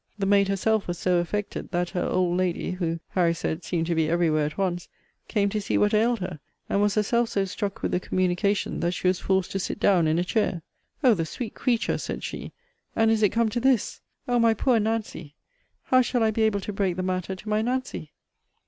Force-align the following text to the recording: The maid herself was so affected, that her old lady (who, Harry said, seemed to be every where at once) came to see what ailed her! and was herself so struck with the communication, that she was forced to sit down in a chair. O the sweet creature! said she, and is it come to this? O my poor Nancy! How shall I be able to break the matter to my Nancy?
The 0.17 0.25
maid 0.25 0.47
herself 0.47 0.87
was 0.87 0.97
so 0.97 1.17
affected, 1.19 1.69
that 1.69 1.91
her 1.91 2.01
old 2.03 2.35
lady 2.35 2.71
(who, 2.71 2.99
Harry 3.09 3.35
said, 3.35 3.63
seemed 3.63 3.85
to 3.85 3.93
be 3.93 4.09
every 4.09 4.31
where 4.31 4.47
at 4.47 4.57
once) 4.57 4.89
came 5.27 5.47
to 5.49 5.61
see 5.61 5.77
what 5.77 5.93
ailed 5.93 6.21
her! 6.21 6.39
and 6.67 6.81
was 6.81 6.95
herself 6.95 7.29
so 7.29 7.45
struck 7.45 7.83
with 7.83 7.91
the 7.91 7.99
communication, 7.99 8.79
that 8.79 8.95
she 8.95 9.07
was 9.07 9.19
forced 9.19 9.51
to 9.51 9.59
sit 9.59 9.79
down 9.79 10.07
in 10.07 10.17
a 10.17 10.23
chair. 10.23 10.63
O 11.03 11.13
the 11.13 11.23
sweet 11.23 11.53
creature! 11.53 11.99
said 11.99 12.23
she, 12.23 12.51
and 12.95 13.11
is 13.11 13.21
it 13.21 13.29
come 13.29 13.49
to 13.49 13.59
this? 13.59 14.01
O 14.27 14.39
my 14.39 14.55
poor 14.55 14.79
Nancy! 14.79 15.35
How 15.83 16.01
shall 16.01 16.23
I 16.23 16.31
be 16.31 16.41
able 16.41 16.61
to 16.61 16.73
break 16.73 16.95
the 16.95 17.03
matter 17.03 17.35
to 17.35 17.47
my 17.47 17.61
Nancy? 17.61 18.11